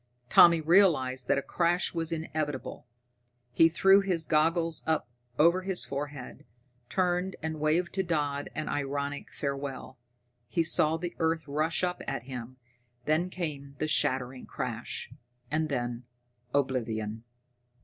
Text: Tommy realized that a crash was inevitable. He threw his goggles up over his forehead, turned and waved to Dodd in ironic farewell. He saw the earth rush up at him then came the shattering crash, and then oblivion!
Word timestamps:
Tommy 0.29 0.59
realized 0.61 1.27
that 1.27 1.37
a 1.37 1.43
crash 1.43 1.93
was 1.93 2.11
inevitable. 2.11 2.87
He 3.51 3.69
threw 3.69 4.01
his 4.01 4.25
goggles 4.25 4.81
up 4.87 5.07
over 5.37 5.61
his 5.61 5.85
forehead, 5.85 6.43
turned 6.89 7.35
and 7.43 7.59
waved 7.59 7.93
to 7.93 8.01
Dodd 8.03 8.49
in 8.55 8.67
ironic 8.67 9.31
farewell. 9.31 9.99
He 10.47 10.63
saw 10.63 10.97
the 10.97 11.15
earth 11.19 11.47
rush 11.47 11.83
up 11.83 12.01
at 12.07 12.23
him 12.23 12.57
then 13.05 13.29
came 13.29 13.75
the 13.77 13.87
shattering 13.87 14.47
crash, 14.47 15.11
and 15.51 15.69
then 15.69 16.05
oblivion! 16.51 17.23